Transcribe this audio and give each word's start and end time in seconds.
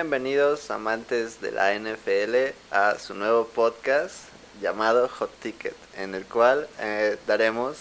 Bienvenidos 0.00 0.70
amantes 0.70 1.42
de 1.42 1.52
la 1.52 1.78
NFL 1.78 2.54
a 2.70 2.98
su 2.98 3.12
nuevo 3.12 3.44
podcast 3.44 4.14
llamado 4.62 5.06
Hot 5.08 5.30
Ticket, 5.42 5.76
en 5.98 6.14
el 6.14 6.24
cual 6.24 6.66
eh, 6.78 7.18
daremos 7.26 7.76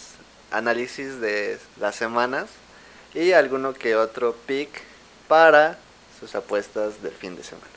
análisis 0.52 1.22
de 1.22 1.58
las 1.80 1.96
semanas 1.96 2.50
y 3.14 3.32
alguno 3.32 3.74
que 3.74 3.96
otro 3.96 4.36
pick 4.46 4.70
para 5.30 5.78
sus 6.20 6.36
apuestas 6.36 7.02
del 7.02 7.14
fin 7.14 7.38
de 7.38 7.44
semana. 7.44 7.72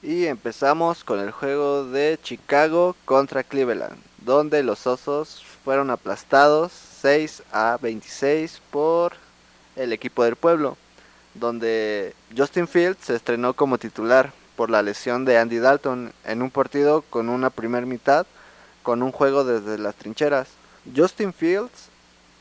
Y 0.00 0.26
empezamos 0.26 1.02
con 1.02 1.18
el 1.18 1.32
juego 1.32 1.84
de 1.84 2.20
Chicago 2.22 2.94
contra 3.04 3.42
Cleveland, 3.42 3.98
donde 4.18 4.62
los 4.62 4.86
Osos 4.86 5.42
fueron 5.64 5.90
aplastados 5.90 6.70
6 7.00 7.42
a 7.50 7.78
26 7.82 8.62
por 8.70 9.14
el 9.74 9.92
equipo 9.92 10.22
del 10.22 10.36
pueblo, 10.36 10.76
donde 11.34 12.14
Justin 12.36 12.68
Fields 12.68 13.06
se 13.06 13.16
estrenó 13.16 13.54
como 13.54 13.78
titular 13.78 14.32
por 14.56 14.70
la 14.70 14.82
lesión 14.82 15.24
de 15.24 15.38
Andy 15.38 15.58
Dalton 15.58 16.12
en 16.24 16.42
un 16.42 16.50
partido 16.50 17.02
con 17.02 17.28
una 17.28 17.50
primer 17.50 17.86
mitad 17.86 18.26
con 18.82 19.02
un 19.02 19.12
juego 19.12 19.44
desde 19.44 19.78
las 19.78 19.94
trincheras. 19.94 20.48
Justin 20.94 21.32
Fields 21.32 21.88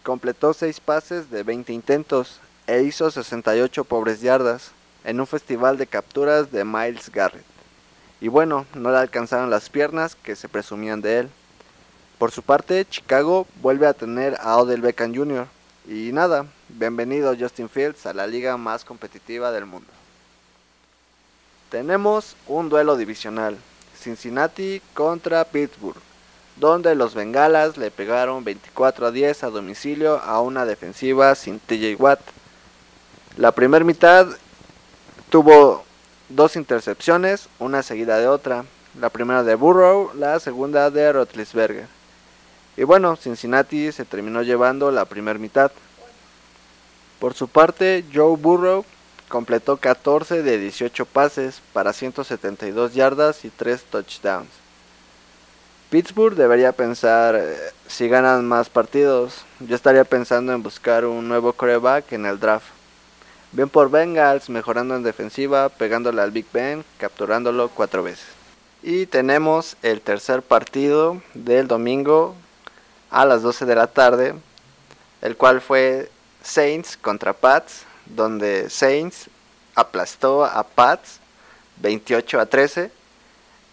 completó 0.04 0.54
6 0.54 0.80
pases 0.80 1.30
de 1.30 1.44
20 1.44 1.72
intentos 1.72 2.40
e 2.68 2.82
hizo 2.82 3.10
68 3.12 3.84
pobres 3.84 4.22
yardas 4.22 4.72
en 5.04 5.20
un 5.20 5.28
festival 5.28 5.78
de 5.78 5.88
capturas 5.88 6.52
de 6.52 6.66
Miles 6.66 7.12
Garrett. 7.12 7.46
Y 8.20 8.28
bueno, 8.28 8.66
no 8.76 8.92
le 8.92 8.98
alcanzaron 8.98 9.50
las 9.50 9.70
piernas 9.70 10.16
que 10.16 10.36
se 10.36 10.50
presumían 10.50 11.02
de 11.02 11.20
él. 11.20 11.30
Por 12.20 12.32
su 12.32 12.44
parte, 12.44 12.86
Chicago 12.86 13.48
vuelve 13.62 13.88
a 13.88 13.94
tener 13.94 14.38
a 14.40 14.58
Odell 14.58 14.82
Beckham 14.82 15.16
Jr. 15.16 15.48
Y 15.88 16.12
nada, 16.14 16.46
bienvenido 16.78 17.36
Justin 17.38 17.70
Fields 17.70 18.06
a 18.06 18.14
la 18.14 18.28
liga 18.28 18.58
más 18.58 18.86
competitiva 18.86 19.52
del 19.52 19.66
mundo. 19.66 19.88
Tenemos 21.70 22.36
un 22.48 22.70
duelo 22.70 22.98
divisional, 22.98 23.58
Cincinnati 23.98 24.82
contra 24.94 25.46
Pittsburgh, 25.46 26.02
donde 26.56 26.96
los 26.96 27.14
Bengalas 27.14 27.78
le 27.78 27.92
pegaron 27.92 28.44
24 28.44 29.08
a 29.08 29.12
10 29.12 29.44
a 29.44 29.50
domicilio 29.50 30.20
a 30.20 30.42
una 30.42 30.66
defensiva 30.66 31.34
sin 31.36 31.60
TJ 31.60 31.96
Watt. 32.00 32.22
La 33.38 33.52
primera 33.52 33.86
mitad 33.86 34.28
tuvo 35.30 35.84
dos 36.30 36.56
intercepciones, 36.56 37.48
una 37.60 37.84
seguida 37.84 38.18
de 38.18 38.28
otra. 38.28 38.66
La 39.00 39.10
primera 39.10 39.44
de 39.44 39.56
Burrow, 39.56 40.12
la 40.16 40.40
segunda 40.40 40.90
de 40.90 41.14
Rotlisberger. 41.14 41.88
Y 42.76 42.84
bueno, 42.84 43.16
Cincinnati 43.16 43.92
se 43.92 44.04
terminó 44.04 44.42
llevando 44.42 44.92
la 44.92 45.06
primera 45.06 45.40
mitad. 45.40 45.72
Por 47.22 47.36
su 47.36 47.48
parte, 47.48 48.04
Joe 48.12 48.36
Burrow 48.36 48.84
completó 49.30 49.78
14 49.78 50.42
de 50.42 50.58
18 50.58 51.06
pases 51.06 51.62
para 51.72 51.94
172 51.94 52.96
yardas 52.96 53.46
y 53.46 53.52
3 53.52 53.84
touchdowns. 53.84 54.50
Pittsburgh 55.92 56.34
debería 56.34 56.72
pensar 56.72 57.36
eh, 57.36 57.56
si 57.86 58.08
ganan 58.08 58.48
más 58.48 58.70
partidos. 58.70 59.46
Yo 59.60 59.76
estaría 59.76 60.04
pensando 60.04 60.52
en 60.52 60.64
buscar 60.64 61.06
un 61.06 61.28
nuevo 61.28 61.54
coreback 61.54 62.12
en 62.14 62.26
el 62.26 62.40
draft. 62.40 62.66
Bien 63.52 63.70
por 63.70 63.92
Bengals, 63.92 64.50
mejorando 64.50 64.96
en 64.96 65.04
defensiva, 65.04 65.70
pegándole 65.70 66.24
al 66.24 66.32
Big 66.32 66.48
Ben, 66.52 66.84
capturándolo 66.98 67.70
cuatro 67.70 68.02
veces. 68.02 68.26
Y 68.82 69.06
tenemos 69.06 69.78
el 69.84 70.02
tercer 70.02 70.42
partido 70.42 71.22
del 71.36 71.68
domingo 71.68 72.34
a 73.12 73.26
las 73.26 73.44
12 73.44 73.68
de 73.68 73.76
la 73.76 73.86
tarde, 73.86 74.34
el 75.22 75.38
cual 75.38 75.62
fue 75.62 76.10
Saints 76.44 76.98
contra 76.98 77.34
Pats, 77.34 77.84
donde 78.06 78.70
Saints 78.70 79.30
aplastó 79.76 80.46
a 80.46 80.64
Pats 80.64 81.20
28 81.78 82.40
a 82.40 82.46
13, 82.46 82.92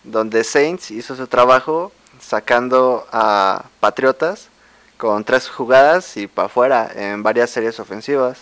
donde 0.05 0.45
Saints 0.45 0.91
hizo 0.91 1.17
su 1.17 1.27
trabajo 1.27 1.93
sacando 2.21 3.07
a 3.13 3.65
Patriotas 3.81 4.49
con 4.97 5.25
tres 5.25 5.49
jugadas 5.49 6.17
y 6.17 6.27
para 6.27 6.47
afuera 6.47 6.91
en 6.95 7.23
varias 7.23 7.51
series 7.51 7.79
ofensivas 7.79 8.39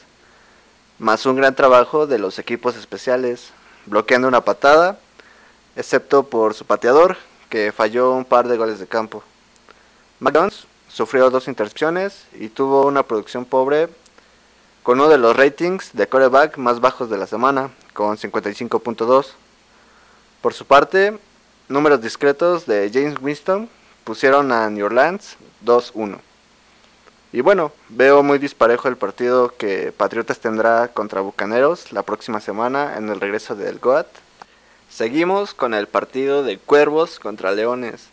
más 0.99 1.27
un 1.27 1.37
gran 1.37 1.55
trabajo 1.55 2.07
de 2.07 2.19
los 2.19 2.39
equipos 2.39 2.77
especiales, 2.77 3.51
bloqueando 3.85 4.29
una 4.29 4.41
patada, 4.41 4.99
excepto 5.77 6.25
por 6.25 6.55
su 6.55 6.65
pateador, 6.65 7.19
que 7.51 7.71
falló 7.71 8.13
un 8.13 8.25
par 8.25 8.49
de 8.49 8.57
goles 8.57 8.79
de 8.79 8.87
campo. 8.87 9.23
McDonald's 10.21 10.67
sufrió 10.89 11.29
dos 11.29 11.49
intercepciones 11.49 12.25
y 12.33 12.49
tuvo 12.49 12.87
una 12.87 13.03
producción 13.03 13.45
pobre 13.45 13.89
con 14.87 15.01
uno 15.01 15.09
de 15.09 15.19
los 15.19 15.35
ratings 15.35 15.91
de 15.95 16.07
coreback 16.07 16.59
más 16.59 16.79
bajos 16.79 17.11
de 17.11 17.19
la 17.19 17.27
semana, 17.27 17.71
con 17.93 18.17
55.2. 18.17 19.33
Por 20.41 20.55
su 20.55 20.65
parte, 20.65 21.19
números 21.69 22.01
discretos 22.01 22.67
de 22.67 22.89
James 22.95 23.17
Winston 23.21 23.69
pusieron 24.05 24.53
a 24.53 24.71
New 24.71 24.87
Orleans 24.87 25.39
2-1. 25.65 26.19
Y 27.33 27.41
bueno, 27.41 27.73
veo 27.89 28.23
muy 28.23 28.39
disparejo 28.39 28.87
el 28.87 28.97
partido 28.97 29.53
que 29.59 29.91
Patriotas 29.91 30.39
tendrá 30.39 30.87
contra 30.87 31.21
Bucaneros 31.21 31.91
la 31.91 32.05
próxima 32.05 32.39
semana 32.39 32.97
en 32.97 33.09
el 33.09 33.21
regreso 33.21 33.57
del 33.57 33.81
GOAT. 33.81 34.07
Seguimos 34.89 35.53
con 35.53 35.75
el 35.75 35.89
partido 35.89 36.45
de 36.45 36.59
Cuervos 36.59 37.19
contra 37.19 37.51
Leones, 37.51 38.07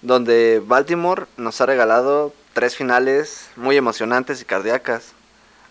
donde 0.00 0.62
Baltimore 0.64 1.26
nos 1.36 1.60
ha 1.60 1.66
regalado 1.66 2.32
tres 2.52 2.76
finales 2.76 3.48
muy 3.56 3.76
emocionantes 3.76 4.40
y 4.40 4.44
cardíacas. 4.44 5.13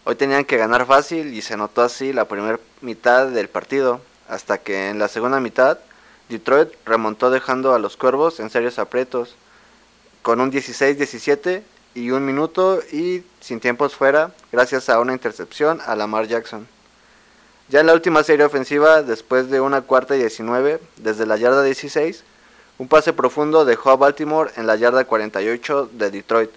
Hoy 0.06 0.16
tenían 0.16 0.44
que 0.44 0.58
ganar 0.58 0.86
fácil 0.86 1.34
y 1.34 1.42
se 1.42 1.56
notó 1.56 1.82
así 1.82 2.12
la 2.12 2.28
primera 2.28 2.60
mitad 2.82 3.28
del 3.28 3.48
partido, 3.48 4.02
hasta 4.28 4.58
que 4.58 4.90
en 4.90 5.00
la 5.00 5.08
segunda 5.08 5.40
mitad 5.40 5.78
Detroit 6.28 6.70
remontó 6.86 7.30
dejando 7.30 7.74
a 7.74 7.80
los 7.80 7.96
Cuervos 7.96 8.42
en 8.42 8.50
serios 8.50 8.80
aprietos, 8.80 9.36
con 10.22 10.42
un 10.42 10.52
16-17 10.52 11.62
y 11.96 12.12
un 12.12 12.26
minuto 12.26 12.82
y 12.92 13.24
sin 13.40 13.62
tiempos 13.62 13.96
fuera 13.96 14.32
gracias 14.52 14.90
a 14.90 15.00
una 15.00 15.14
intercepción 15.14 15.80
a 15.86 15.96
Lamar 15.96 16.28
Jackson. 16.28 16.68
Ya 17.70 17.80
en 17.80 17.88
la 17.88 17.94
última 17.94 18.24
serie 18.24 18.46
ofensiva, 18.46 19.04
después 19.04 19.50
de 19.50 19.62
una 19.62 19.82
cuarta 19.82 20.16
y 20.16 20.20
19, 20.20 20.82
desde 20.98 21.26
la 21.26 21.38
yarda 21.38 21.64
16, 21.64 22.24
un 22.78 22.88
pase 22.90 23.14
profundo 23.14 23.64
dejó 23.64 23.92
a 23.92 23.96
Baltimore 23.96 24.52
en 24.58 24.68
la 24.68 24.76
yarda 24.76 25.06
48 25.06 25.90
de 25.94 26.12
Detroit, 26.12 26.52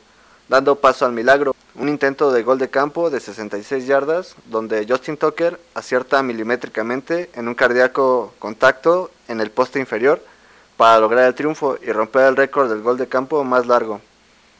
dando 0.48 0.76
paso 0.76 1.06
al 1.06 1.12
milagro. 1.12 1.55
Un 1.78 1.90
intento 1.90 2.32
de 2.32 2.42
gol 2.42 2.58
de 2.58 2.70
campo 2.70 3.10
de 3.10 3.20
66 3.20 3.86
yardas, 3.86 4.34
donde 4.46 4.86
Justin 4.88 5.18
Tucker 5.18 5.60
acierta 5.74 6.22
milimétricamente 6.22 7.28
en 7.34 7.48
un 7.48 7.54
cardíaco 7.54 8.32
contacto 8.38 9.10
en 9.28 9.40
el 9.40 9.50
poste 9.50 9.78
inferior 9.78 10.22
para 10.78 10.98
lograr 10.98 11.26
el 11.26 11.34
triunfo 11.34 11.78
y 11.82 11.92
romper 11.92 12.22
el 12.28 12.36
récord 12.36 12.70
del 12.70 12.82
gol 12.82 12.96
de 12.96 13.08
campo 13.08 13.44
más 13.44 13.66
largo. 13.66 14.00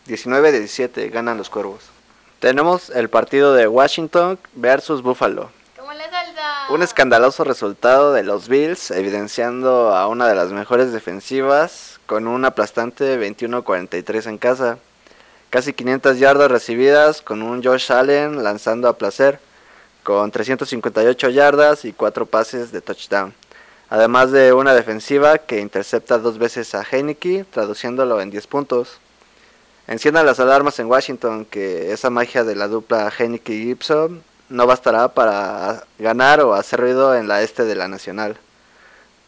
19 0.07 0.53
de 0.53 0.59
17 0.61 1.09
ganan 1.09 1.39
los 1.39 1.49
Cuervos. 1.49 1.85
Tenemos 2.39 2.91
el 2.91 3.09
partido 3.09 3.55
de 3.55 3.67
Washington 3.67 4.39
versus 4.55 5.03
Buffalo. 5.03 5.51
Un 6.69 6.83
escandaloso 6.83 7.45
resultado 7.45 8.13
de 8.13 8.25
los 8.25 8.49
Bills, 8.49 8.91
evidenciando 8.91 9.95
a 9.97 10.07
una 10.07 10.29
de 10.29 10.35
las 10.35 10.51
mejores 10.51 10.93
defensivas 10.93 11.99
con 12.07 12.27
un 12.27 12.45
aplastante 12.45 13.19
21-43 13.19 14.27
en 14.27 14.39
casa. 14.39 14.79
Casi 15.57 15.73
500 15.73 16.19
yardas 16.19 16.51
recibidas 16.51 17.23
con 17.23 17.41
un 17.41 17.65
Josh 17.65 17.91
Allen 17.91 18.45
lanzando 18.45 18.89
a 18.89 18.99
placer, 18.99 19.41
con 20.03 20.31
358 20.31 21.31
yardas 21.31 21.87
y 21.87 21.95
4 21.95 22.27
pases 22.27 22.73
de 22.73 22.83
touchdown. 22.83 23.33
Además 23.89 24.33
de 24.33 24.53
una 24.53 24.75
defensiva 24.75 25.39
que 25.39 25.61
intercepta 25.61 26.19
dos 26.19 26.37
veces 26.37 26.75
a 26.75 26.83
Heineke, 26.83 27.47
traduciéndolo 27.51 28.21
en 28.21 28.31
10 28.31 28.47
puntos. 28.49 28.99
Enciendan 29.87 30.27
las 30.27 30.41
alarmas 30.41 30.79
en 30.79 30.89
Washington 30.89 31.47
que 31.47 31.91
esa 31.91 32.11
magia 32.11 32.45
de 32.45 32.55
la 32.55 32.69
dupla 32.69 33.11
Heineken 33.19 33.55
y 33.55 33.65
Gibson 33.65 34.23
no 34.51 34.67
bastará 34.67 35.09
para 35.09 35.85
ganar 35.99 36.43
o 36.43 36.53
hacer 36.53 36.81
ruido 36.81 37.15
en 37.17 37.29
la 37.29 37.41
este 37.41 37.65
de 37.65 37.77
la 37.77 37.89
Nacional. 37.89 38.37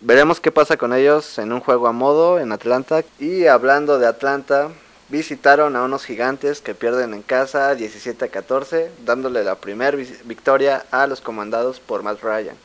Veremos 0.00 0.40
qué 0.40 0.52
pasa 0.52 0.76
con 0.76 0.92
ellos 0.92 1.38
en 1.38 1.54
un 1.54 1.60
juego 1.60 1.86
a 1.86 1.92
modo 1.92 2.38
en 2.38 2.52
Atlanta. 2.52 3.02
Y 3.18 3.46
hablando 3.46 3.98
de 3.98 4.06
Atlanta, 4.06 4.68
visitaron 5.08 5.74
a 5.76 5.82
unos 5.82 6.04
gigantes 6.04 6.60
que 6.60 6.74
pierden 6.74 7.14
en 7.14 7.22
casa 7.22 7.74
17 7.74 8.24
a 8.24 8.28
14, 8.28 8.90
dándole 9.04 9.42
la 9.42 9.56
primera 9.56 9.96
victoria 10.24 10.84
a 10.90 11.06
los 11.06 11.20
comandados 11.20 11.80
por 11.80 12.02
Matt 12.02 12.22
Ryan, 12.22 12.56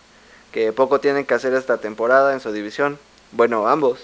que 0.51 0.73
poco 0.73 0.99
tienen 0.99 1.25
que 1.25 1.33
hacer 1.33 1.53
esta 1.53 1.77
temporada 1.77 2.33
en 2.33 2.39
su 2.39 2.51
división. 2.51 2.99
Bueno, 3.31 3.67
ambos. 3.67 3.99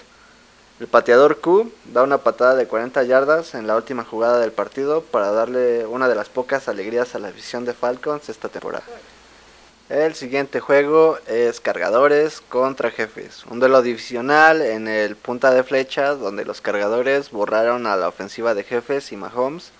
El 0.80 0.86
pateador 0.86 1.40
Q 1.40 1.70
da 1.92 2.02
una 2.02 2.18
patada 2.18 2.54
de 2.54 2.66
40 2.66 3.02
yardas 3.02 3.54
en 3.54 3.66
la 3.66 3.76
última 3.76 4.02
jugada 4.02 4.40
del 4.40 4.50
partido 4.50 5.02
para 5.02 5.30
darle 5.30 5.84
una 5.84 6.08
de 6.08 6.14
las 6.14 6.30
pocas 6.30 6.68
alegrías 6.68 7.14
a 7.14 7.18
la 7.18 7.30
visión 7.30 7.66
de 7.66 7.74
Falcons 7.74 8.30
esta 8.30 8.48
temporada. 8.48 8.84
El 9.90 10.14
siguiente 10.14 10.60
juego 10.60 11.18
es 11.26 11.58
Cargadores 11.58 12.40
contra 12.42 12.92
Jefes, 12.92 13.44
un 13.50 13.58
duelo 13.58 13.82
divisional 13.82 14.62
en 14.62 14.86
el 14.86 15.16
punta 15.16 15.50
de 15.50 15.64
flecha 15.64 16.14
donde 16.14 16.44
los 16.44 16.60
Cargadores 16.60 17.32
borraron 17.32 17.88
a 17.88 17.96
la 17.96 18.06
ofensiva 18.06 18.54
de 18.54 18.62
Jefes 18.62 19.10
y 19.10 19.16
Mahomes, 19.16 19.72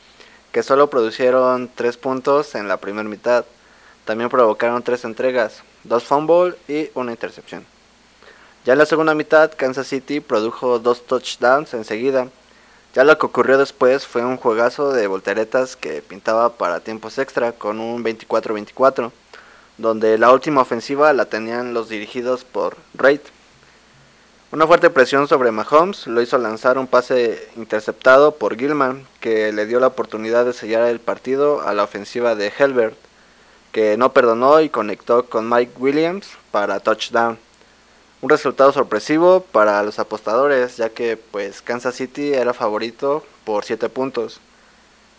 que 0.51 0.65
solo 0.65 0.91
produjeron 0.91 1.71
3 1.73 1.97
puntos 1.97 2.57
en 2.57 2.67
la 2.67 2.79
primera 2.79 3.09
mitad. 3.09 3.45
También 4.05 4.31
provocaron 4.31 4.83
3 4.83 5.05
entregas, 5.05 5.63
2 5.85 6.03
fumbles 6.03 6.57
y 6.67 6.91
una 6.95 7.13
intercepción. 7.13 7.65
Ya 8.65 8.73
en 8.73 8.81
la 8.81 8.87
segunda 8.87 9.15
mitad, 9.15 9.53
Kansas 9.57 9.87
City 9.87 10.19
produjo 10.19 10.81
dos 10.81 11.07
touchdowns 11.07 11.73
enseguida. 11.73 12.27
Ya 12.95 13.05
lo 13.05 13.17
que 13.17 13.27
ocurrió 13.27 13.59
después 13.59 14.09
fue 14.09 14.25
un 14.25 14.39
juegazo 14.39 14.93
de 14.93 15.07
volteretas 15.07 15.77
que 15.77 16.03
pintaba 16.03 16.55
para 16.55 16.81
tiempos 16.81 17.17
extra 17.19 17.53
con 17.53 17.79
un 17.79 18.03
24-24, 18.03 19.13
donde 19.81 20.19
la 20.19 20.31
última 20.31 20.61
ofensiva 20.61 21.13
la 21.13 21.25
tenían 21.25 21.73
los 21.73 21.89
dirigidos 21.89 22.45
por 22.45 22.77
Reid. 22.95 23.21
Una 24.53 24.67
fuerte 24.67 24.91
presión 24.91 25.27
sobre 25.27 25.53
Mahomes 25.53 26.07
lo 26.07 26.21
hizo 26.21 26.37
lanzar 26.37 26.77
un 26.77 26.87
pase 26.87 27.49
interceptado 27.57 28.35
por 28.35 28.59
Gilman, 28.59 29.07
que 29.21 29.53
le 29.53 29.65
dio 29.65 29.81
la 29.81 29.87
oportunidad 29.87 30.45
de 30.45 30.53
sellar 30.53 30.89
el 30.89 31.01
partido 31.01 31.63
a 31.63 31.73
la 31.73 31.85
ofensiva 31.85 32.35
de 32.35 32.53
Helbert, 32.59 32.97
que 33.73 33.97
no 33.97 34.13
perdonó 34.13 34.61
y 34.61 34.69
conectó 34.69 35.27
con 35.27 35.49
Mike 35.49 35.73
Williams 35.79 36.29
para 36.51 36.81
touchdown. 36.81 37.39
Un 38.21 38.29
resultado 38.29 38.73
sorpresivo 38.73 39.41
para 39.51 39.83
los 39.83 39.99
apostadores, 39.99 40.77
ya 40.77 40.91
que 40.91 41.17
pues 41.17 41.63
Kansas 41.63 41.95
City 41.95 42.35
era 42.35 42.53
favorito 42.53 43.25
por 43.45 43.65
7 43.65 43.89
puntos. 43.89 44.41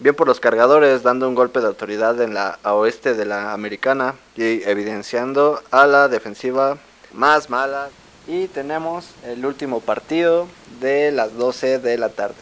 Bien 0.02 0.16
por 0.16 0.26
los 0.26 0.40
cargadores, 0.40 1.04
dando 1.04 1.30
un 1.30 1.36
golpe 1.36 1.60
de 1.60 1.68
autoridad 1.68 2.20
en 2.22 2.34
la 2.34 2.58
oeste 2.64 3.14
de 3.14 3.24
la 3.24 3.54
americana 3.54 4.16
y 4.36 4.64
evidenciando 4.64 5.62
a 5.70 5.86
la 5.86 6.08
defensiva 6.08 6.80
más 7.14 7.52
mala 7.52 7.90
y 8.28 8.48
tenemos 8.48 9.12
el 9.24 9.46
último 9.46 9.80
partido 9.80 10.48
de 10.80 11.12
las 11.12 11.38
12 11.38 11.78
de 11.78 12.00
la 12.00 12.10
tarde. 12.10 12.34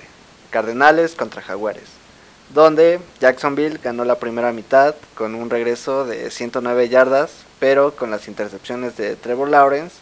Cardenales 0.51 1.15
contra 1.15 1.41
Jaguares. 1.41 1.89
Donde 2.53 3.01
Jacksonville 3.19 3.77
ganó 3.83 4.05
la 4.05 4.19
primera 4.19 4.53
mitad 4.53 4.95
con 5.13 5.35
un 5.35 5.49
regreso 5.49 6.05
de 6.05 6.31
109 6.31 6.87
yardas, 6.87 7.43
pero 7.59 7.93
con 7.93 8.09
las 8.09 8.29
intercepciones 8.29 8.95
de 8.95 9.17
Trevor 9.17 9.49
Lawrence, 9.49 9.97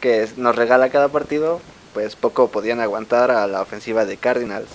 que 0.00 0.28
nos 0.36 0.54
regala 0.54 0.90
cada 0.90 1.08
partido, 1.08 1.60
pues 1.92 2.14
poco 2.14 2.50
podían 2.52 2.78
aguantar 2.78 3.32
a 3.32 3.48
la 3.48 3.62
ofensiva 3.62 4.04
de 4.04 4.16
Cardinals, 4.16 4.68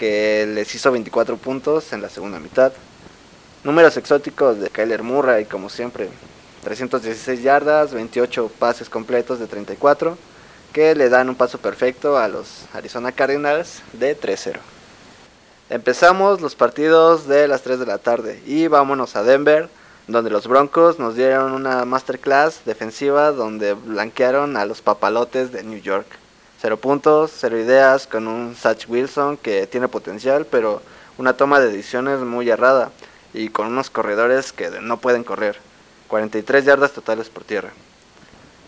que 0.00 0.46
les 0.46 0.74
hizo 0.74 0.90
24 0.90 1.36
puntos 1.36 1.92
en 1.92 2.00
la 2.00 2.08
segunda 2.08 2.38
mitad. 2.38 2.72
Números 3.64 3.98
exóticos 3.98 4.58
de 4.58 4.70
Kyler 4.70 5.02
Murray, 5.02 5.44
como 5.44 5.68
siempre, 5.68 6.08
316 6.64 7.42
yardas, 7.42 7.92
28 7.92 8.50
pases 8.58 8.88
completos 8.88 9.38
de 9.38 9.46
34, 9.46 10.16
que 10.72 10.94
le 10.94 11.10
dan 11.10 11.28
un 11.28 11.34
paso 11.34 11.58
perfecto 11.58 12.16
a 12.16 12.28
los 12.28 12.64
Arizona 12.72 13.12
Cardinals 13.12 13.82
de 13.92 14.18
3-0. 14.18 14.56
Empezamos 15.68 16.40
los 16.40 16.54
partidos 16.54 17.28
de 17.28 17.46
las 17.46 17.60
3 17.60 17.78
de 17.78 17.86
la 17.86 17.98
tarde 17.98 18.42
y 18.46 18.68
vámonos 18.68 19.16
a 19.16 19.22
Denver, 19.22 19.68
donde 20.08 20.30
los 20.30 20.46
Broncos 20.46 20.98
nos 20.98 21.14
dieron 21.14 21.52
una 21.52 21.84
masterclass 21.84 22.62
defensiva 22.64 23.32
donde 23.32 23.74
blanquearon 23.74 24.56
a 24.56 24.64
los 24.64 24.80
papalotes 24.80 25.52
de 25.52 25.62
New 25.62 25.82
York. 25.82 26.06
Cero 26.60 26.76
puntos, 26.76 27.32
cero 27.38 27.58
ideas, 27.58 28.06
con 28.06 28.28
un 28.28 28.54
Satch 28.54 28.86
Wilson 28.86 29.38
que 29.38 29.66
tiene 29.66 29.88
potencial, 29.88 30.44
pero 30.44 30.82
una 31.16 31.32
toma 31.32 31.58
de 31.58 31.68
decisiones 31.68 32.20
muy 32.20 32.50
errada 32.50 32.90
y 33.32 33.48
con 33.48 33.68
unos 33.68 33.88
corredores 33.88 34.52
que 34.52 34.68
no 34.82 34.98
pueden 34.98 35.24
correr. 35.24 35.56
43 36.08 36.66
yardas 36.66 36.92
totales 36.92 37.30
por 37.30 37.44
tierra. 37.44 37.70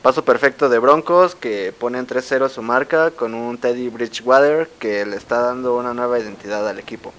Paso 0.00 0.24
perfecto 0.24 0.70
de 0.70 0.78
Broncos 0.78 1.34
que 1.34 1.74
ponen 1.78 2.06
3-0 2.06 2.48
su 2.48 2.62
marca 2.62 3.10
con 3.10 3.34
un 3.34 3.58
Teddy 3.58 3.90
Bridgewater 3.90 4.68
que 4.78 5.04
le 5.04 5.16
está 5.16 5.42
dando 5.42 5.76
una 5.76 5.92
nueva 5.92 6.18
identidad 6.18 6.66
al 6.66 6.78
equipo. 6.78 7.12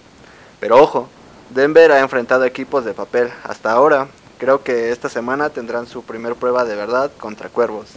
Pero 0.59 0.81
ojo, 0.81 1.07
Denver 1.51 1.91
ha 1.91 1.99
enfrentado 1.99 2.45
equipos 2.45 2.83
de 2.83 2.95
papel 2.95 3.29
hasta 3.43 3.71
ahora. 3.71 4.07
Creo 4.39 4.63
que 4.63 4.91
esta 4.91 5.07
semana 5.07 5.51
tendrán 5.51 5.85
su 5.85 6.03
primer 6.03 6.33
prueba 6.33 6.65
de 6.65 6.75
verdad 6.75 7.11
contra 7.19 7.49
Cuervos. 7.49 7.89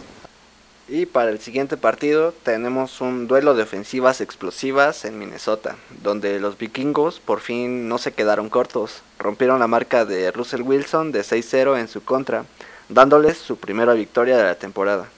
Y 0.89 1.05
para 1.05 1.31
el 1.31 1.39
siguiente 1.41 1.75
partido 1.75 2.33
tenemos 2.43 3.01
un 3.01 3.27
duelo 3.27 3.55
de 3.55 3.63
ofensivas 3.63 4.21
explosivas 4.21 5.03
en 5.03 5.19
Minnesota, 5.19 5.75
donde 6.01 6.39
los 6.39 6.57
vikingos 6.57 7.19
por 7.19 7.41
fin 7.41 7.89
no 7.89 7.97
se 7.97 8.13
quedaron 8.13 8.49
cortos, 8.49 9.01
rompieron 9.19 9.59
la 9.59 9.67
marca 9.67 10.05
de 10.05 10.31
Russell 10.31 10.61
Wilson 10.61 11.11
de 11.11 11.23
6-0 11.23 11.77
en 11.77 11.89
su 11.89 12.05
contra, 12.05 12.45
dándoles 12.87 13.37
su 13.37 13.57
primera 13.57 13.93
victoria 13.95 14.37
de 14.37 14.43
la 14.43 14.55
temporada. 14.55 15.09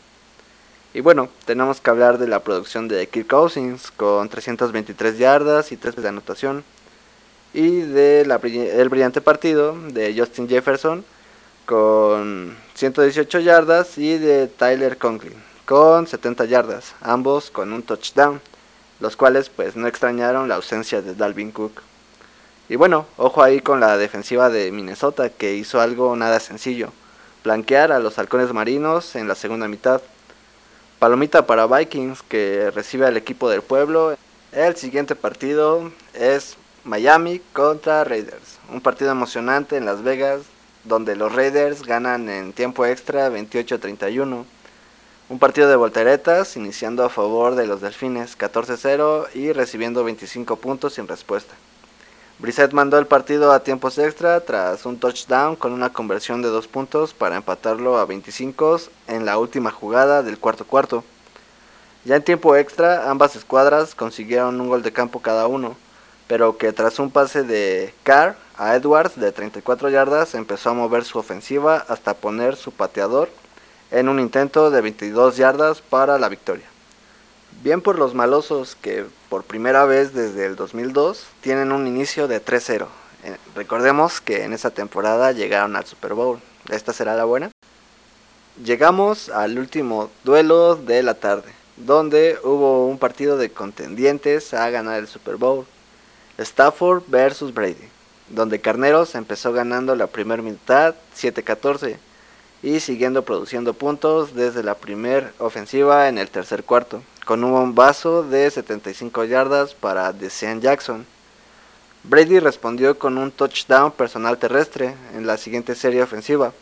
Y 0.95 1.01
bueno, 1.01 1.29
tenemos 1.45 1.79
que 1.79 1.91
hablar 1.91 2.17
de 2.17 2.27
la 2.27 2.39
producción 2.39 2.87
de 2.87 3.05
Kirk 3.05 3.27
Cousins 3.27 3.91
con 3.91 4.27
323 4.27 5.19
yardas 5.19 5.71
y 5.71 5.77
3 5.77 5.97
de 5.97 6.09
anotación, 6.09 6.63
y 7.53 7.81
del 7.81 8.89
brillante 8.89 9.21
partido 9.21 9.77
de 9.89 10.15
Justin 10.17 10.49
Jefferson 10.49 11.05
con 11.67 12.57
118 12.73 13.39
yardas 13.41 13.99
y 13.99 14.17
de 14.17 14.47
Tyler 14.47 14.97
Conklin 14.97 15.49
con 15.69 16.07
70 16.07 16.45
yardas, 16.45 16.95
ambos 16.99 17.51
con 17.51 17.71
un 17.73 17.83
touchdown, 17.83 18.41
los 18.99 19.15
cuales 19.15 19.49
pues 19.49 19.75
no 19.75 19.85
extrañaron 19.85 20.49
la 20.49 20.55
ausencia 20.55 21.03
de 21.03 21.13
Dalvin 21.13 21.51
Cook. 21.51 21.83
Y 22.69 22.75
bueno, 22.75 23.05
ojo 23.17 23.43
ahí 23.43 23.59
con 23.59 23.79
la 23.79 23.95
defensiva 23.95 24.49
de 24.49 24.71
Minnesota 24.71 25.29
que 25.29 25.53
hizo 25.53 25.79
algo 25.79 26.15
nada 26.15 26.39
sencillo, 26.39 26.89
blanquear 27.43 27.91
a 27.91 27.99
los 27.99 28.17
halcones 28.17 28.51
marinos 28.51 29.15
en 29.15 29.27
la 29.27 29.35
segunda 29.35 29.67
mitad. 29.67 30.01
Palomita 30.97 31.45
para 31.45 31.67
Vikings 31.67 32.23
que 32.23 32.71
recibe 32.71 33.05
al 33.05 33.15
equipo 33.15 33.47
del 33.47 33.61
pueblo. 33.61 34.17
El 34.51 34.75
siguiente 34.75 35.13
partido 35.15 35.91
es 36.15 36.57
Miami 36.83 37.43
contra 37.53 38.03
Raiders, 38.03 38.57
un 38.73 38.81
partido 38.81 39.11
emocionante 39.11 39.77
en 39.77 39.85
Las 39.85 40.01
Vegas 40.01 40.41
donde 40.83 41.15
los 41.15 41.31
Raiders 41.31 41.83
ganan 41.83 42.27
en 42.27 42.53
tiempo 42.53 42.87
extra 42.87 43.29
28-31. 43.29 44.45
Un 45.29 45.37
partido 45.37 45.69
de 45.69 45.75
volteretas, 45.75 46.57
iniciando 46.57 47.03
a 47.03 47.09
favor 47.09 47.53
de 47.53 47.67
los 47.67 47.81
Delfines 47.81 48.35
14-0 48.35 49.27
y 49.35 49.53
recibiendo 49.53 50.03
25 50.03 50.55
puntos 50.55 50.95
sin 50.95 51.07
respuesta. 51.07 51.53
Brissett 52.39 52.73
mandó 52.73 52.97
el 52.97 53.05
partido 53.05 53.51
a 53.51 53.59
tiempos 53.59 53.99
extra 53.99 54.39
tras 54.39 54.87
un 54.87 54.97
touchdown 54.97 55.55
con 55.55 55.71
una 55.71 55.93
conversión 55.93 56.41
de 56.41 56.47
dos 56.47 56.67
puntos 56.67 57.13
para 57.13 57.35
empatarlo 57.35 57.99
a 57.99 58.05
25 58.05 58.79
en 59.07 59.27
la 59.27 59.37
última 59.37 59.69
jugada 59.69 60.23
del 60.23 60.39
cuarto 60.39 60.65
cuarto. 60.65 61.03
Ya 62.05 62.15
en 62.15 62.23
tiempo 62.23 62.55
extra, 62.55 63.11
ambas 63.11 63.35
escuadras 63.35 63.93
consiguieron 63.93 64.59
un 64.59 64.67
gol 64.67 64.81
de 64.81 64.93
campo 64.93 65.19
cada 65.19 65.45
uno, 65.45 65.77
pero 66.25 66.57
que 66.57 66.73
tras 66.73 66.97
un 66.97 67.11
pase 67.11 67.43
de 67.43 67.93
Carr 68.01 68.35
a 68.57 68.75
Edwards 68.75 69.19
de 69.19 69.31
34 69.31 69.89
yardas 69.89 70.33
empezó 70.33 70.71
a 70.71 70.73
mover 70.73 71.03
su 71.05 71.19
ofensiva 71.19 71.85
hasta 71.87 72.15
poner 72.15 72.55
su 72.55 72.71
pateador 72.71 73.29
en 73.91 74.09
un 74.09 74.19
intento 74.19 74.71
de 74.71 74.81
22 74.81 75.37
yardas 75.37 75.81
para 75.81 76.17
la 76.19 76.29
victoria. 76.29 76.65
Bien 77.63 77.81
por 77.81 77.97
los 77.97 78.13
malosos 78.13 78.75
que 78.75 79.05
por 79.29 79.43
primera 79.43 79.85
vez 79.85 80.13
desde 80.13 80.45
el 80.45 80.55
2002 80.55 81.25
tienen 81.41 81.71
un 81.71 81.87
inicio 81.87 82.27
de 82.27 82.43
3-0. 82.43 82.87
Eh, 83.23 83.35
recordemos 83.55 84.21
que 84.21 84.43
en 84.43 84.53
esa 84.53 84.69
temporada 84.69 85.31
llegaron 85.31 85.75
al 85.75 85.85
Super 85.85 86.13
Bowl. 86.13 86.39
¿Esta 86.69 86.93
será 86.93 87.15
la 87.15 87.25
buena? 87.25 87.51
Llegamos 88.63 89.29
al 89.29 89.57
último 89.57 90.09
duelo 90.23 90.75
de 90.75 91.03
la 91.03 91.15
tarde, 91.15 91.51
donde 91.77 92.37
hubo 92.43 92.87
un 92.87 92.97
partido 92.97 93.37
de 93.37 93.51
contendientes 93.51 94.53
a 94.53 94.69
ganar 94.69 94.99
el 94.99 95.07
Super 95.07 95.35
Bowl. 95.35 95.65
Stafford 96.37 97.03
versus 97.07 97.53
Brady, 97.53 97.89
donde 98.29 98.61
Carneros 98.61 99.15
empezó 99.15 99.51
ganando 99.51 99.95
la 99.95 100.07
primera 100.07 100.41
mitad 100.41 100.95
7-14 101.17 101.97
y 102.61 102.79
siguiendo 102.79 103.23
produciendo 103.23 103.73
puntos 103.73 104.35
desde 104.35 104.63
la 104.63 104.75
primer 104.75 105.33
ofensiva 105.39 106.09
en 106.09 106.17
el 106.17 106.29
tercer 106.29 106.63
cuarto, 106.63 107.01
con 107.25 107.43
un 107.43 107.51
bombazo 107.51 108.23
de 108.23 108.49
75 108.49 109.23
yardas 109.25 109.73
para 109.73 110.11
DeSean 110.11 110.61
Jackson. 110.61 111.05
Brady 112.03 112.39
respondió 112.39 112.97
con 112.97 113.17
un 113.17 113.31
touchdown 113.31 113.91
personal 113.91 114.37
terrestre 114.37 114.95
en 115.13 115.27
la 115.27 115.37
siguiente 115.37 115.75
serie 115.75 116.01
ofensiva, 116.01 116.53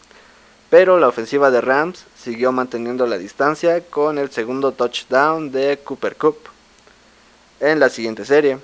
pero 0.70 1.00
la 1.00 1.08
ofensiva 1.08 1.52
de 1.52 1.62
Rams 1.62 2.06
siguió 2.16 2.52
manteniendo 2.52 3.08
la 3.08 3.18
distancia 3.18 3.82
con 3.82 4.18
el 4.18 4.32
segundo 4.32 4.72
touchdown 4.74 5.52
de 5.52 5.80
Cooper 5.84 6.16
Cup. 6.16 6.38
En 7.60 7.80
la 7.80 7.90
siguiente 7.90 8.26
serie, 8.26 8.60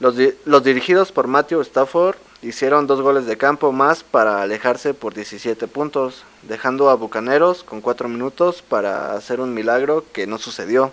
los, 0.00 0.64
dirigidos 0.64 1.12
por 1.12 1.26
Matthew 1.26 1.60
Stafford 1.60 2.16
hicieron 2.40 2.86
dos 2.86 3.02
goles 3.02 3.26
de 3.26 3.36
campo 3.36 3.70
más 3.70 4.02
para 4.02 4.40
alejarse 4.40 4.94
por 4.94 5.12
17 5.12 5.68
puntos, 5.68 6.24
dejando 6.42 6.88
a 6.88 6.94
Bucaneros 6.94 7.62
con 7.62 7.82
4 7.82 8.08
minutos 8.08 8.62
para 8.62 9.12
hacer 9.12 9.40
un 9.40 9.52
milagro 9.52 10.06
que 10.14 10.26
no 10.26 10.38
sucedió. 10.38 10.90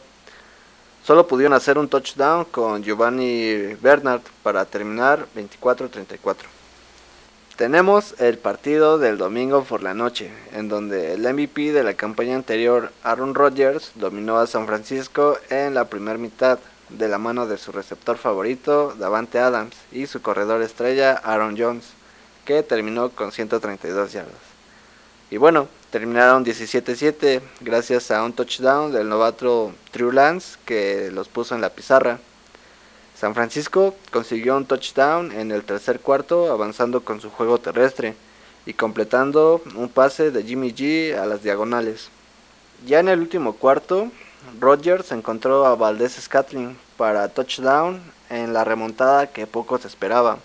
Solo 1.05 1.25
pudieron 1.25 1.53
hacer 1.53 1.77
un 1.77 1.87
touchdown 1.87 2.43
con 2.51 2.83
Giovanni 2.83 3.75
Bernard 3.81 4.23
para 4.43 4.65
terminar 4.65 5.25
24-34. 5.37 6.35
Tenemos 7.55 8.13
el 8.19 8.37
partido 8.37 8.97
del 8.99 9.17
domingo 9.17 9.63
por 9.63 9.83
la 9.83 9.93
noche, 9.93 10.29
en 10.51 10.67
donde 10.67 11.13
el 11.13 11.21
MVP 11.21 11.71
de 11.71 11.83
la 11.83 11.93
campaña 11.93 12.35
anterior, 12.35 12.91
Aaron 13.03 13.33
Rodgers, 13.33 13.93
dominó 13.95 14.37
a 14.37 14.47
San 14.47 14.67
Francisco 14.67 15.39
en 15.49 15.73
la 15.73 15.85
primera 15.85 16.17
mitad, 16.17 16.59
de 16.89 17.07
la 17.07 17.17
mano 17.17 17.47
de 17.47 17.57
su 17.57 17.71
receptor 17.71 18.17
favorito, 18.17 18.95
Davante 18.97 19.39
Adams, 19.39 19.75
y 19.91 20.07
su 20.07 20.21
corredor 20.21 20.61
estrella, 20.61 21.13
Aaron 21.23 21.57
Jones, 21.57 21.85
que 22.45 22.63
terminó 22.63 23.09
con 23.09 23.31
132 23.31 24.13
yardas. 24.13 24.33
Y 25.29 25.37
bueno, 25.37 25.67
terminaron 25.91 26.45
17-7 26.45 27.41
gracias 27.59 28.11
a 28.11 28.23
un 28.23 28.33
touchdown 28.33 28.91
del 28.91 29.09
novato 29.09 29.73
True 29.91 30.13
Lance 30.13 30.57
que 30.65 31.11
los 31.11 31.27
puso 31.27 31.55
en 31.55 31.61
la 31.61 31.69
pizarra. 31.69 32.19
San 33.19 33.33
Francisco 33.35 33.95
consiguió 34.11 34.55
un 34.55 34.65
touchdown 34.65 35.31
en 35.31 35.51
el 35.51 35.63
tercer 35.63 35.99
cuarto 35.99 36.51
avanzando 36.51 37.01
con 37.03 37.19
su 37.19 37.29
juego 37.29 37.57
terrestre 37.57 38.15
y 38.65 38.73
completando 38.73 39.61
un 39.75 39.89
pase 39.89 40.31
de 40.31 40.43
Jimmy 40.43 40.71
G 40.73 41.17
a 41.17 41.25
las 41.25 41.41
diagonales. 41.41 42.09
Ya 42.85 42.99
en 42.99 43.09
el 43.09 43.19
último 43.19 43.53
cuarto, 43.53 44.11
Rodgers 44.59 45.11
encontró 45.11 45.65
a 45.65 45.75
Valdez 45.75 46.13
Scatling 46.19 46.77
para 46.97 47.29
touchdown 47.29 48.01
en 48.29 48.53
la 48.53 48.63
remontada 48.63 49.27
que 49.27 49.47
pocos 49.47 49.85
esperaba, 49.85 50.39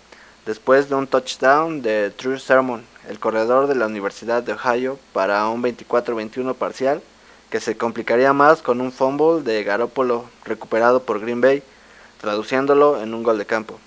después 0.45 0.89
de 0.89 0.95
un 0.95 1.07
touchdown 1.07 1.81
de 1.81 2.11
True 2.11 2.39
Sermon, 2.39 2.83
el 3.09 3.19
corredor 3.19 3.67
de 3.67 3.75
la 3.75 3.87
Universidad 3.87 4.43
de 4.43 4.53
Ohio, 4.53 4.99
para 5.13 5.47
un 5.47 5.63
24-21 5.63 6.53
parcial, 6.55 7.01
que 7.49 7.59
se 7.59 7.77
complicaría 7.77 8.33
más 8.33 8.61
con 8.61 8.81
un 8.81 8.91
fumble 8.91 9.41
de 9.43 9.63
Garoppolo 9.63 10.25
recuperado 10.43 11.03
por 11.03 11.19
Green 11.19 11.41
Bay, 11.41 11.63
traduciéndolo 12.19 13.01
en 13.01 13.13
un 13.13 13.23
gol 13.23 13.37
de 13.37 13.45
campo, 13.45 13.79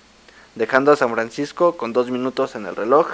dejando 0.55 0.91
a 0.91 0.95
San 0.95 1.11
Francisco 1.11 1.77
con 1.77 1.93
dos 1.93 2.09
minutos 2.09 2.55
en 2.55 2.65
el 2.65 2.75
reloj, 2.75 3.07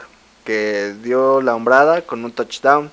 que 0.45 0.93
dio 1.01 1.41
la 1.41 1.55
hombrada 1.55 2.01
con 2.01 2.25
un 2.25 2.31
touchdown 2.31 2.91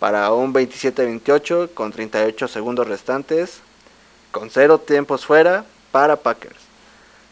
para 0.00 0.32
un 0.32 0.52
27-28 0.52 1.74
con 1.74 1.92
38 1.92 2.48
segundos 2.48 2.88
restantes, 2.88 3.60
con 4.32 4.50
cero 4.50 4.78
tiempos 4.78 5.26
fuera 5.26 5.66
para 5.92 6.16
Packers, 6.16 6.58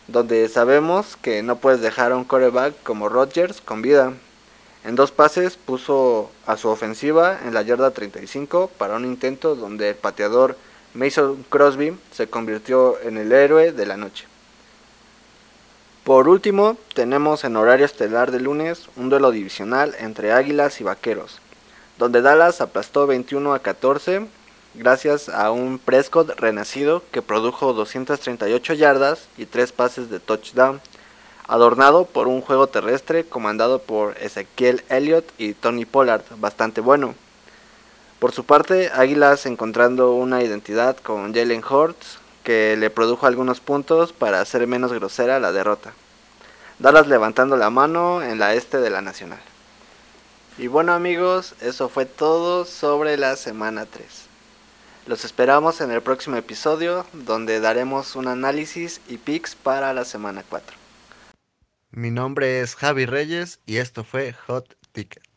donde 0.07 0.49
sabemos 0.49 1.17
que 1.17 1.43
no 1.43 1.57
puedes 1.57 1.81
dejar 1.81 2.13
a 2.13 2.17
un 2.17 2.25
coreback 2.25 2.75
como 2.83 3.09
Rodgers 3.09 3.63
con 3.63 3.81
vida. 3.83 4.13
En 4.85 4.97
dos 4.97 5.11
pases 5.11 5.57
puso 5.57 6.31
a 6.47 6.57
su 6.57 6.69
ofensiva 6.69 7.39
en 7.45 7.55
la 7.55 7.63
yarda 7.63 7.91
35 7.91 8.71
para 8.77 8.97
un 8.97 9.07
intento 9.07 9.57
donde 9.57 9.91
el 9.91 9.97
pateador 9.97 10.57
Mason 10.93 11.45
Crosby 11.49 11.97
se 12.13 12.29
convirtió 12.29 13.01
en 13.01 13.17
el 13.17 13.33
héroe 13.33 13.73
de 13.73 13.87
la 13.87 13.97
noche. 13.97 14.27
Por 16.05 16.29
último, 16.29 16.77
tenemos 16.95 17.45
en 17.45 17.57
horario 17.57 17.87
estelar 17.87 18.31
de 18.31 18.41
lunes 18.41 18.89
un 18.97 19.09
duelo 19.09 19.31
divisional 19.31 19.95
entre 19.99 20.33
Águilas 20.33 20.81
y 20.81 20.85
Vaqueros, 20.85 21.39
donde 21.99 22.23
Dallas 22.23 22.61
aplastó 22.61 23.07
21 23.07 23.53
a 23.53 23.59
14 23.59 24.27
gracias 24.75 25.29
a 25.29 25.51
un 25.51 25.79
Prescott 25.79 26.39
renacido 26.39 27.03
que 27.11 27.23
produjo 27.23 27.73
238 27.73 28.75
yardas 28.75 29.29
y 29.37 29.47
3 29.47 29.73
pases 29.73 30.11
de 30.11 30.21
touchdown, 30.21 30.81
adornado 31.49 32.05
por 32.05 32.29
un 32.29 32.41
juego 32.41 32.69
terrestre 32.69 33.25
comandado 33.25 33.81
por 33.81 34.17
Ezequiel 34.19 34.85
Elliott 34.89 35.25
y 35.39 35.55
Tony 35.55 35.85
Pollard, 35.85 36.23
bastante 36.37 36.81
bueno. 36.81 37.15
Por 38.19 38.33
su 38.33 38.45
parte, 38.45 38.91
Águilas 38.95 39.47
encontrando 39.47 40.13
una 40.13 40.43
identidad 40.43 40.97
con 40.97 41.35
Jalen 41.35 41.65
Hurts, 41.69 42.19
que 42.45 42.77
le 42.77 42.91
produjo 42.91 43.27
algunos 43.27 43.61
puntos 43.61 44.13
para 44.13 44.41
hacer 44.41 44.67
menos 44.67 44.93
grosera 44.93 45.41
la 45.41 45.53
derrota. 45.53 45.93
Dallas 46.79 47.09
levantando 47.09 47.57
la 47.57 47.71
mano 47.71 48.23
en 48.23 48.39
la 48.39 48.55
este 48.55 48.79
de 48.79 48.91
la 48.91 49.03
Nacional. 49.03 49.41
Y 50.59 50.67
bueno 50.67 50.93
amigos, 50.93 51.55
eso 51.61 51.89
fue 51.89 52.05
todo 52.05 52.65
sobre 52.65 53.17
la 53.17 53.37
semana 53.37 53.87
3. 53.87 54.05
Los 55.07 55.25
esperamos 55.25 55.81
en 55.81 55.93
el 55.93 56.03
próximo 56.03 56.37
episodio 56.37 57.07
donde 57.13 57.61
daremos 57.61 58.17
un 58.17 58.27
análisis 58.27 59.01
y 59.09 59.19
picks 59.19 59.55
para 59.55 59.93
la 59.93 60.05
semana 60.05 60.43
4. 60.49 60.77
Mi 61.93 62.11
nombre 62.11 62.61
es 62.61 62.75
Javi 62.75 63.07
Reyes 63.07 63.61
y 63.67 63.77
esto 63.77 64.03
fue 64.03 64.33
Hot 64.33 64.77
Ticket. 64.91 65.28